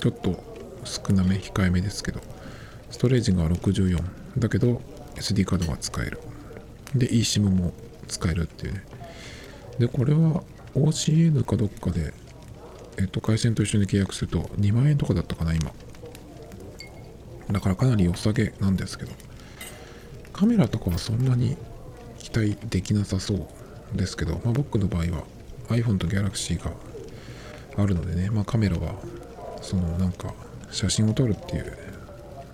[0.00, 0.42] ちょっと
[0.84, 2.20] 少なめ控えめですけど
[2.90, 4.02] ストレージが64
[4.38, 4.80] だけど
[5.16, 6.20] SD カードが使える。
[6.94, 7.72] で eSIM も
[8.06, 8.84] 使えるっていうね。
[9.78, 10.42] でこれは
[10.74, 12.14] OCN かどっかで
[12.98, 15.70] えっと、回線と一緒に契約すると2万円とかだったかな、今。
[17.50, 19.12] だからかなり良さげなんですけど、
[20.32, 21.56] カメラとかはそんなに
[22.18, 23.46] 期待できなさそう。
[23.94, 25.24] ですけど、まあ、僕の場合は
[25.68, 26.72] iPhone と Galaxy が
[27.76, 28.94] あるのでね、まあ、カメラは
[29.60, 30.34] そのなんか
[30.70, 31.78] 写真を撮るっていう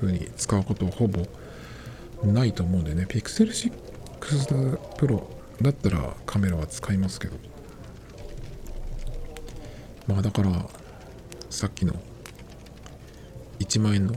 [0.01, 1.27] 風に使うことほぼ
[2.25, 5.23] ないと思うんでね、Pixel 6 Pro
[5.61, 7.37] だったらカメラは使いますけど、
[10.07, 10.51] まあだから
[11.51, 11.95] さっきの
[13.61, 14.15] 1万円の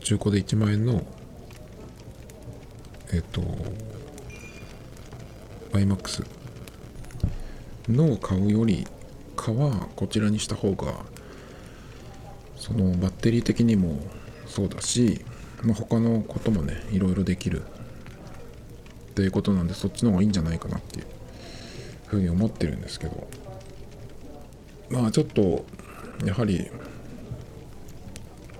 [0.00, 1.02] 中古で1万円の
[3.12, 3.40] えっと
[5.72, 6.26] iMAX
[7.88, 8.86] のを買うより
[9.36, 11.04] かはこちらにした方が
[12.56, 14.00] そのバッテリー的にも
[14.46, 15.24] そうだし、
[15.62, 17.62] まあ、他のこともねいろいろできる。
[17.62, 21.06] っていうことなんでそっちの方がいいんじゃないかなっていう
[22.06, 23.28] ふうに思ってるんですけど。
[24.90, 25.64] まあちょっと
[26.24, 26.70] やはり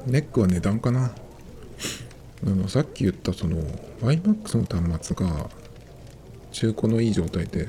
[0.07, 1.13] ネックは値段かな。
[2.47, 3.63] あのさっき言ったその
[4.01, 5.51] YMAX の端末が
[6.59, 7.69] 中古のいい状態で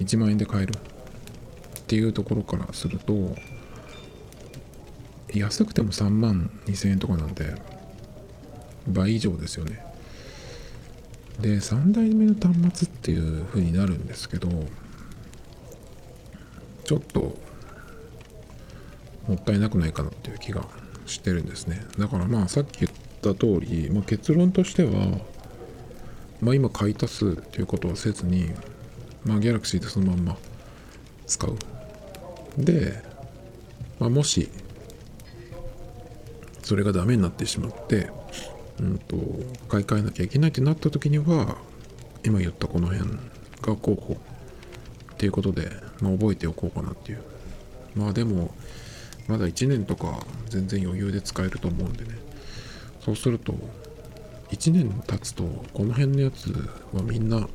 [0.00, 3.36] 1万円で買えるっていうところからすると
[5.34, 7.54] 安くても3万2000円とかなんで
[8.86, 9.84] 倍以上ですよね。
[11.42, 14.48] で3代目の端末っていう風になるんですけど
[16.84, 17.36] ちょっと
[19.28, 20.66] もったいなくないかなっていう気が
[21.04, 21.84] してるんですね。
[21.98, 25.20] だからまあさっき言った通り、まあ、結論としては
[26.40, 28.50] まあ今買い足すっていうことはせずに
[29.24, 30.36] まあギャラクシーでそのまんま
[31.26, 31.56] 使う。
[32.56, 33.02] で、
[33.98, 34.48] まあ、もし
[36.62, 38.10] それがダメになってしまって
[38.80, 39.16] うんと
[39.68, 41.56] 買い替えなきゃいけないってなった時には
[42.24, 43.10] 今言ったこの辺
[43.62, 44.18] が候補
[45.12, 45.70] っていうことで、
[46.00, 47.22] まあ、覚えておこうかなっていう。
[47.94, 48.54] まあでも
[49.26, 52.18] まだ1年とか全然余裕で使えると思うんでね。
[53.04, 53.54] そうすると
[54.50, 56.50] 1年経つとこの辺のやつ
[56.92, 57.48] はみんな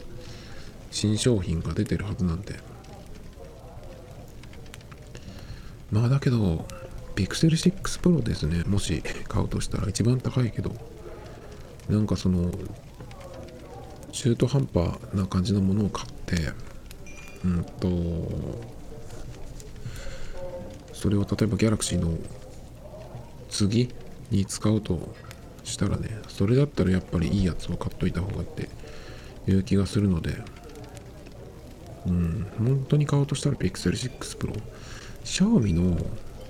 [0.91, 2.55] 新商品が出てるはずなんで。
[5.91, 6.65] まあだけど
[7.15, 8.63] Pixel 6 Pro ですね。
[8.65, 10.93] もし買うとしたら一番高いけど。
[11.89, 12.49] なんかその
[14.11, 16.53] 中途半端な感じのものを買って
[17.43, 17.89] うんと
[20.93, 22.17] それを例えば Galaxy の
[23.49, 23.89] 次
[24.31, 25.13] に使うと
[25.63, 28.69] したらねそれだったらやっぱりいいやつを買っといた方がって
[29.47, 30.37] いう気がするので
[32.05, 34.61] うん本当に買おうとしたら Pixel 6 Pro
[35.23, 35.97] シャオミの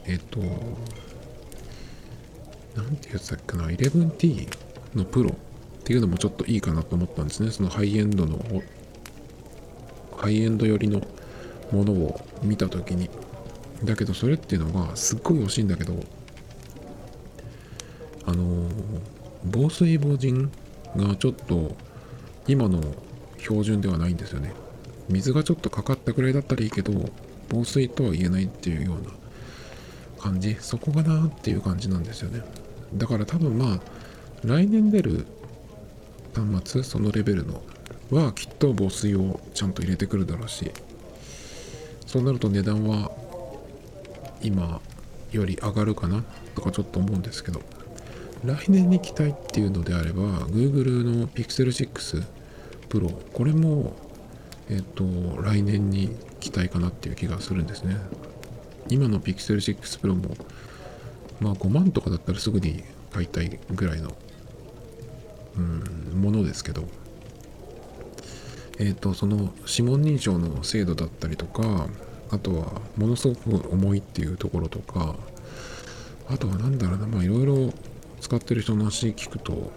[0.05, 0.39] えっと
[2.75, 4.47] なんていうやつだっけな 11T
[4.95, 7.51] のプロっていうのもちょっといいかなと思ったんですね。
[7.51, 8.39] そのハイエンドの
[10.15, 11.01] ハイエンド寄りの
[11.71, 13.09] ものを見た時に。
[13.83, 15.93] だけどそれっていうのがすっごい惜しいんだけど
[18.25, 18.69] あの
[19.45, 20.49] 防水防塵
[20.95, 21.75] がちょっと
[22.47, 22.81] 今の
[23.37, 24.53] 標準ではないんですよね。
[25.09, 27.09] 水がちょっとかかったくらいだったらいいけど
[27.49, 29.11] 防水とは言えないっていうような
[30.21, 30.55] 感じ？
[30.61, 32.41] そこがなっていう感じなんですよね。
[32.93, 33.79] だから多分まあ
[34.45, 35.25] 来年出る
[36.33, 37.61] 端末そのレベルの
[38.11, 40.71] はきっと防水をちゃんと入れてくるだろうし
[42.05, 43.11] そうなると値段は
[44.41, 44.79] 今
[45.31, 46.23] より上がるかな
[46.55, 47.61] とかちょっと思うんですけど。
[48.45, 52.23] 来年に期待っていうのであれば Google の Pixel 6
[52.89, 53.93] Pro これも
[54.69, 55.03] えっ、と
[55.41, 57.97] 来年に期待かなっていう気がするんですね。
[58.89, 60.35] 今の Pixel 6 Pro も
[61.39, 64.13] まあ5万とかだったらすぐに買いたいぐらいの
[65.57, 66.83] うんものですけど。
[68.79, 71.87] えっ、とその指紋認証の精度だったりとか
[72.31, 75.15] あとはものすごく重いっていうところとか
[76.27, 77.71] あとは何だろうなまあいろいろ
[78.23, 79.69] 使ってる人の話聞くと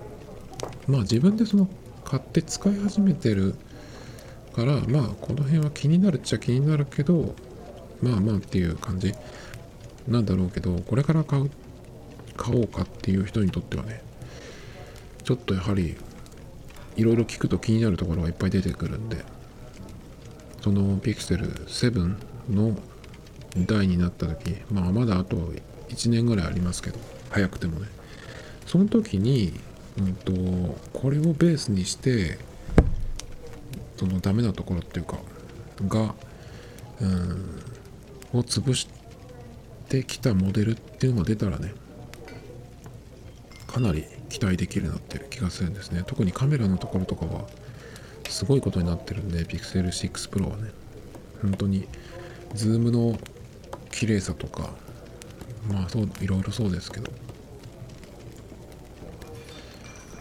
[0.86, 1.68] まあ自分でその
[2.04, 3.56] 買って使い始めてる
[4.54, 7.34] からまあこの辺は気になるっちゃ気になるけど
[8.00, 9.12] まあまあっていう感じ。
[10.06, 11.50] なんだろうけどこれから買う
[12.36, 14.00] 買おうかっていう人にとってはね
[15.24, 15.96] ちょっとやはり
[16.94, 19.24] いろいろ聞くと気になるところがいっぱい出てくるんで
[20.62, 22.16] その Pixel 7
[22.48, 22.78] の
[23.66, 25.36] 台になった時まあまだあと
[25.88, 27.95] 1年ぐらいありますけど早くてもね。
[28.66, 29.52] その時に、
[29.98, 30.32] うんと、
[30.92, 32.38] これをベースにして
[33.96, 35.18] そのダメなところっていうか
[35.88, 36.14] が
[37.00, 37.62] うん
[38.32, 38.88] を潰し
[39.88, 41.72] てきたモデルっていうのが出たらね
[43.66, 46.02] かなり期待できるなっていう気がするんですね。
[46.06, 47.46] 特にカメラのところとかは
[48.28, 50.70] すごいことになってるんで Pixel 6 Pro はね。
[51.42, 51.86] 本当に
[52.54, 53.18] ズームの
[53.90, 54.70] 綺麗さとか
[55.70, 57.25] まあそういろいろそうですけど。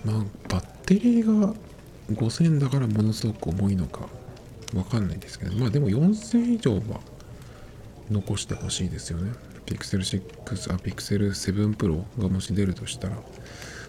[0.05, 1.53] まあバッテリーが
[2.11, 4.07] 5000だからものすごく重いのか
[4.75, 6.99] わかんないですけどまあでも4000以上は
[8.11, 9.31] 残してほしいですよね。
[9.65, 9.99] Pixel
[10.45, 13.17] 6あ Pixel 7 Pro がもし出るとしたら。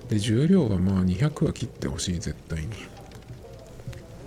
[0.08, 2.68] で重量はまあ200は切ってほしい絶対に。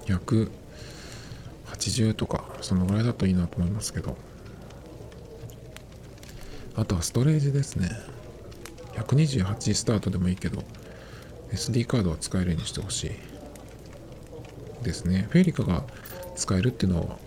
[0.06, 4.16] 180とかそのぐらいだといいなと思いますけど。
[6.76, 7.90] あとはストレージですね。
[8.96, 10.64] 128スタートでもいいけど。
[11.52, 13.12] SD カードは使えるようにしてほしい。
[14.84, 15.28] ですね。
[15.30, 15.84] フェリカが
[16.36, 17.18] 使えるっていうのは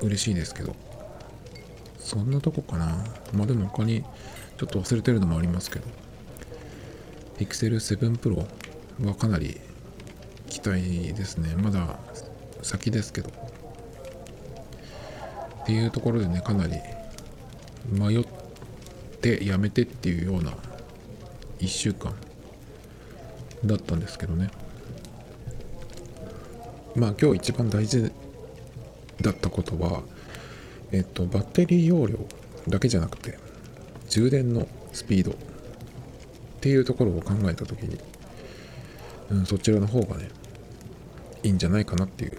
[0.00, 0.74] 嬉しいですけど。
[1.98, 3.04] そんなとこかな。
[3.32, 4.02] まあでも他に
[4.58, 5.86] ちょっと忘れてるのもありますけど。
[7.38, 8.46] Pixel 7 Pro
[9.06, 9.60] はかなり
[10.48, 11.54] 期待ですね。
[11.56, 11.98] まだ
[12.62, 13.30] 先ですけど。
[15.62, 16.76] っていうところでねかなり
[17.90, 18.24] 迷っ
[19.20, 20.52] てやめてっていうような
[21.58, 22.14] 1週間
[23.64, 24.50] だったんですけどね
[26.94, 28.12] まあ今日一番大事
[29.20, 30.02] だったことは
[30.92, 32.18] えっとバッテリー容量
[32.68, 33.38] だけじゃなくて
[34.08, 35.34] 充電のスピードっ
[36.60, 37.98] ていうところを考えた時に、
[39.30, 40.28] うん、そちらの方がね
[41.42, 42.38] いいんじゃないかなっていう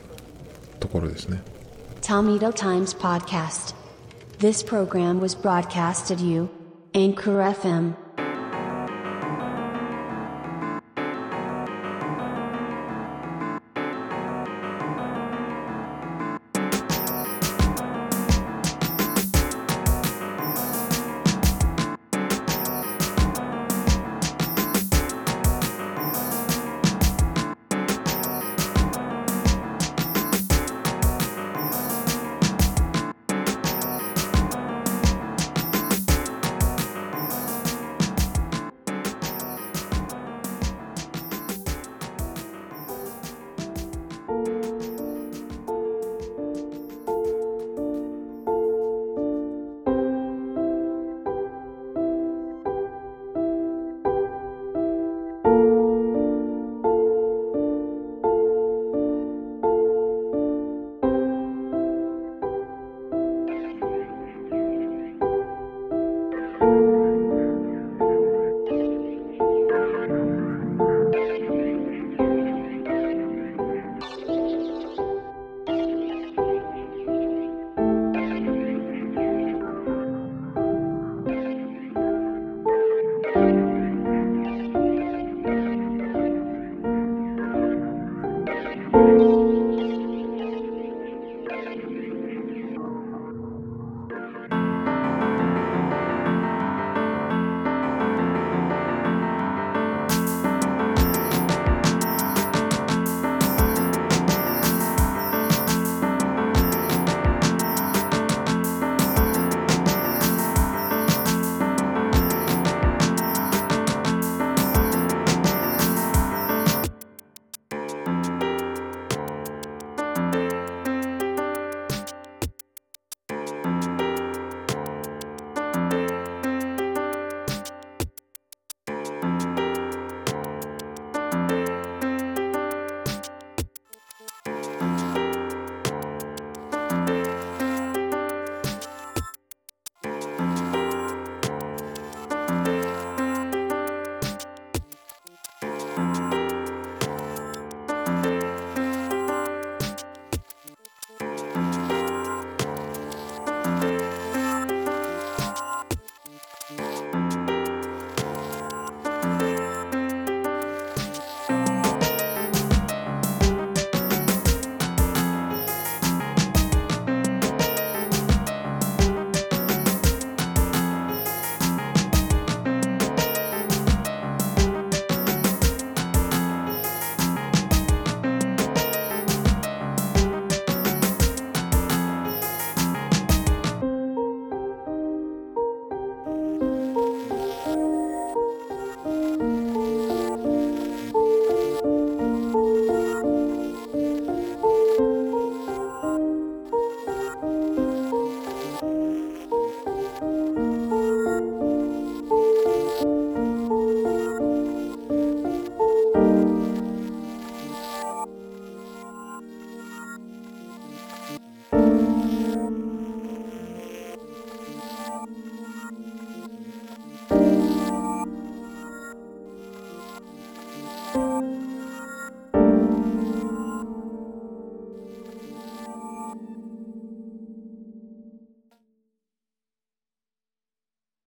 [0.80, 1.42] ところですね
[2.02, 3.74] Tomito Times Podcast.
[4.40, 6.50] This program was broadcasted you,
[6.94, 8.07] Anchor FM.